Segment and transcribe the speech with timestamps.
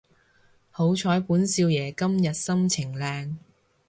[0.71, 3.35] 好彩本少爺今日心情靚